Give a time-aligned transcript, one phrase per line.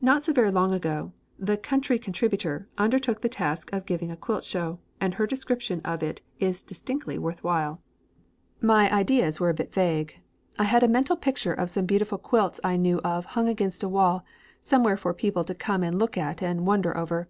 [0.00, 4.44] Not so very long ago "The Country Contributor" undertook the task of giving a quilt
[4.44, 7.82] show, and her description of it is distinctly worth while:
[8.62, 10.18] "My ideas were a bit vague.
[10.58, 13.90] I had a mental picture of some beautiful quilts I knew of hung against a
[13.90, 14.24] wall
[14.62, 17.28] somewhere for people to come and look at and wonder over.